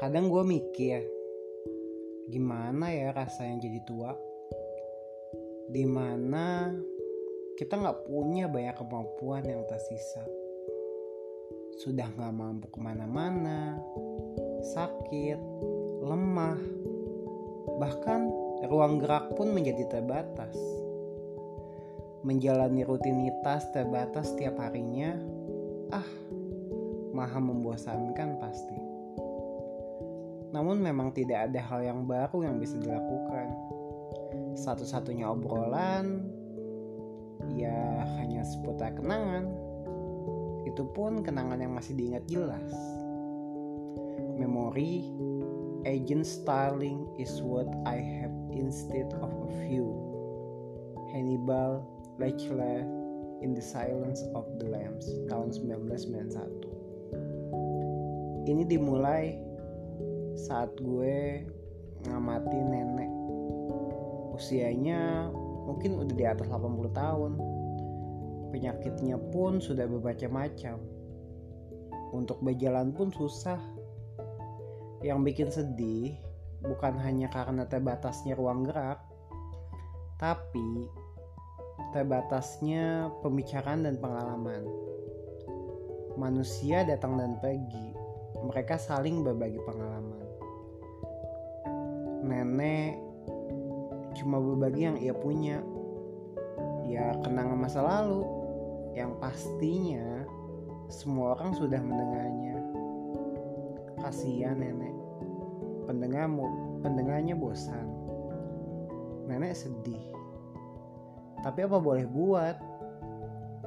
kadang 0.00 0.32
gue 0.32 0.40
mikir 0.48 1.04
gimana 2.32 2.88
ya 2.88 3.12
rasanya 3.12 3.68
jadi 3.68 3.80
tua? 3.84 4.16
Di 5.68 5.84
mana 5.84 6.72
kita 7.60 7.76
nggak 7.76 8.08
punya 8.08 8.48
banyak 8.48 8.80
kemampuan 8.80 9.44
yang 9.44 9.60
tersisa. 9.68 10.24
Sudah 11.84 12.08
nggak 12.16 12.32
mampu 12.32 12.72
ke 12.72 12.80
mana-mana 12.80 13.76
sakit 14.72 15.36
lemah 16.00 16.56
bahkan 17.76 18.24
ruang 18.72 19.04
gerak 19.04 19.36
pun 19.36 19.52
menjadi 19.52 20.00
terbatas. 20.00 20.56
Menjalani 22.24 22.88
rutinitas 22.88 23.68
terbatas 23.76 24.32
setiap 24.32 24.64
harinya 24.64 25.12
ah 25.92 26.08
maha 27.12 27.36
membosankan 27.36 28.40
pasti 28.40 28.79
namun 30.50 30.82
memang 30.82 31.14
tidak 31.14 31.50
ada 31.50 31.60
hal 31.62 31.82
yang 31.82 32.06
baru 32.06 32.42
yang 32.46 32.58
bisa 32.58 32.78
dilakukan. 32.78 33.54
Satu-satunya 34.58 35.30
obrolan 35.30 36.26
ya 37.54 38.02
hanya 38.18 38.42
seputar 38.42 38.94
kenangan. 38.98 39.46
Itu 40.66 40.90
pun 40.90 41.22
kenangan 41.22 41.62
yang 41.62 41.74
masih 41.74 41.94
diingat 41.94 42.26
jelas. 42.26 42.74
Memori 44.38 45.06
Agent 45.88 46.28
Starling 46.28 47.08
is 47.16 47.40
what 47.40 47.64
I 47.88 47.96
have 47.96 48.36
instead 48.52 49.08
of 49.24 49.32
a 49.32 49.48
few. 49.64 49.88
Hannibal 51.10 51.82
Lecter 52.20 52.84
in 53.40 53.56
the 53.56 53.64
Silence 53.64 54.20
of 54.36 54.44
the 54.60 54.68
Lambs 54.68 55.08
tahun 55.32 55.56
1991. 55.56 58.44
Ini 58.44 58.68
dimulai 58.68 59.40
saat 60.40 60.72
gue 60.80 61.44
ngamati 62.08 62.58
nenek 62.58 63.10
usianya 64.40 65.28
mungkin 65.68 66.00
udah 66.00 66.16
di 66.16 66.24
atas 66.24 66.48
80 66.48 66.96
tahun. 66.96 67.32
Penyakitnya 68.50 69.20
pun 69.30 69.60
sudah 69.60 69.84
bermacam-macam. 69.84 70.80
Untuk 72.16 72.40
berjalan 72.40 72.96
pun 72.96 73.12
susah. 73.12 73.60
Yang 75.04 75.18
bikin 75.28 75.48
sedih 75.52 76.16
bukan 76.64 76.96
hanya 77.04 77.28
karena 77.28 77.64
terbatasnya 77.64 78.36
ruang 78.36 78.68
gerak 78.68 79.00
tapi 80.20 80.84
terbatasnya 81.96 83.08
pembicaraan 83.24 83.88
dan 83.88 83.96
pengalaman. 83.96 84.68
Manusia 86.20 86.84
datang 86.84 87.16
dan 87.16 87.40
pergi. 87.40 87.96
Mereka 88.44 88.76
saling 88.76 89.24
berbagi 89.24 89.60
pengalaman 89.64 90.29
nenek 92.20 93.00
cuma 94.16 94.36
berbagi 94.42 94.82
yang 94.86 94.98
ia 95.00 95.14
punya. 95.14 95.62
Ya 96.84 97.14
kenangan 97.22 97.58
masa 97.58 97.80
lalu. 97.80 98.26
Yang 98.92 99.12
pastinya 99.22 100.26
semua 100.90 101.38
orang 101.38 101.54
sudah 101.54 101.78
mendengarnya. 101.78 102.58
Kasihan 104.02 104.58
nenek. 104.58 104.94
Pendengarmu 105.86 106.80
pendengarnya 106.82 107.38
bosan. 107.38 107.86
Nenek 109.30 109.54
sedih. 109.54 110.10
Tapi 111.40 111.64
apa 111.64 111.78
boleh 111.78 112.04
buat? 112.04 112.56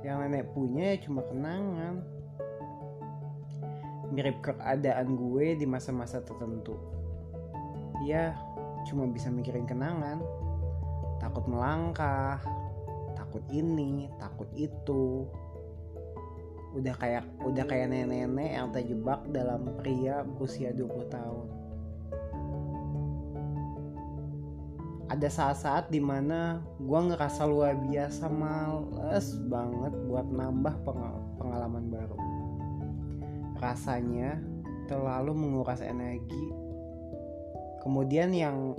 Yang 0.00 0.16
nenek 0.26 0.44
punya 0.56 0.96
ya 0.96 0.98
cuma 1.04 1.20
kenangan. 1.28 2.00
Mirip 4.10 4.42
keadaan 4.42 5.14
gue 5.14 5.54
di 5.54 5.66
masa-masa 5.70 6.18
tertentu 6.18 6.99
ya 8.04 8.36
cuma 8.88 9.04
bisa 9.08 9.28
mikirin 9.28 9.68
kenangan. 9.68 10.20
Takut 11.20 11.44
melangkah 11.44 12.40
takut 13.30 13.46
ini 13.54 14.10
takut 14.18 14.50
itu. 14.58 15.22
Udah 16.74 16.94
kayak 16.98 17.22
udah 17.46 17.62
kayak 17.62 17.94
nenek-nenek 17.94 18.50
yang 18.58 18.68
terjebak 18.74 19.22
dalam 19.30 19.70
pria 19.78 20.26
berusia 20.26 20.74
20 20.74 21.06
tahun. 21.06 21.46
Ada 25.10 25.26
saat-saat 25.30 25.90
di 25.94 25.98
mana 25.98 26.62
gue 26.78 27.00
ngerasa 27.10 27.42
luar 27.46 27.78
biasa 27.78 28.30
males 28.30 29.34
banget 29.50 29.94
buat 30.10 30.26
nambah 30.26 30.74
pengalaman 31.38 31.86
baru. 31.90 32.18
Rasanya 33.58 34.38
terlalu 34.90 35.34
menguras 35.34 35.82
energi 35.82 36.69
kemudian 37.80 38.30
yang 38.32 38.76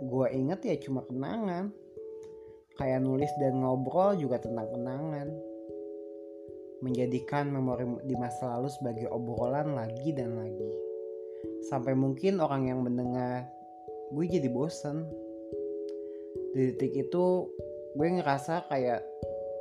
gue 0.00 0.26
inget 0.30 0.60
ya 0.64 0.76
cuma 0.82 1.02
kenangan. 1.06 1.70
Kayak 2.74 3.06
nulis 3.06 3.30
dan 3.38 3.62
ngobrol 3.62 4.18
juga 4.18 4.42
tentang 4.42 4.66
kenangan. 4.74 5.28
Menjadikan 6.82 7.54
memori 7.54 7.86
di 8.02 8.18
masa 8.18 8.58
lalu 8.58 8.68
sebagai 8.74 9.06
obrolan 9.14 9.78
lagi 9.78 10.10
dan 10.10 10.34
lagi. 10.34 10.72
Sampai 11.70 11.94
mungkin 11.94 12.42
orang 12.42 12.66
yang 12.66 12.82
mendengar 12.82 13.46
gue 14.10 14.24
jadi 14.26 14.50
bosen. 14.50 15.06
Di 16.54 16.74
detik 16.74 16.94
itu 16.98 17.50
gue 17.94 18.08
ngerasa 18.18 18.66
kayak 18.66 19.00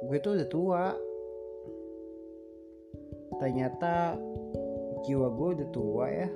gue 0.09 0.17
tuh 0.17 0.33
udah 0.33 0.49
tua. 0.49 0.83
Ternyata 3.37 4.17
jiwa 5.05 5.27
gue 5.29 5.47
udah 5.59 5.69
tua 5.69 6.05
ya 6.09 6.29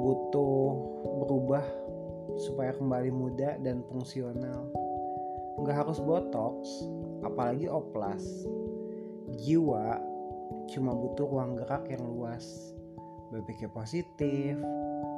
butuh 0.00 0.64
berubah 1.24 1.64
supaya 2.40 2.72
kembali 2.72 3.12
muda 3.12 3.60
dan 3.60 3.84
fungsional. 3.84 4.72
Nggak 5.60 5.84
harus 5.84 6.00
botox, 6.00 6.88
apalagi 7.20 7.68
oplas. 7.68 8.24
Jiwa 9.44 10.00
cuma 10.72 10.96
butuh 10.96 11.28
ruang 11.28 11.60
gerak 11.60 11.84
yang 11.92 12.02
luas, 12.02 12.74
berpikir 13.28 13.68
positif, 13.70 14.56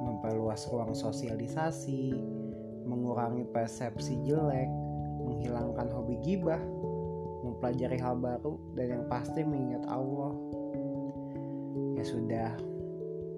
memperluas 0.03 0.67
ruang 0.69 0.93
sosialisasi, 0.93 2.13
mengurangi 2.85 3.47
persepsi 3.55 4.19
jelek, 4.27 4.69
menghilangkan 5.23 5.89
hobi 5.95 6.19
gibah, 6.21 6.61
mempelajari 7.47 7.97
hal 8.03 8.19
baru, 8.19 8.59
dan 8.75 8.99
yang 8.99 9.05
pasti 9.07 9.47
mengingat 9.47 9.87
Allah. 9.87 10.35
Ya 11.97 12.05
sudah, 12.05 12.51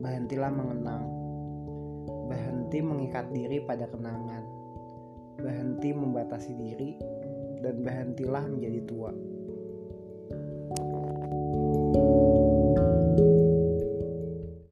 berhentilah 0.01 0.51
mengenang 0.51 1.24
berhenti 2.27 2.79
mengikat 2.81 3.31
diri 3.31 3.61
pada 3.65 3.89
kenangan, 3.89 4.45
berhenti 5.41 5.91
membatasi 5.93 6.53
diri, 6.57 6.91
dan 7.65 7.81
berhentilah 7.81 8.45
menjadi 8.49 8.81
tua. 8.85 9.13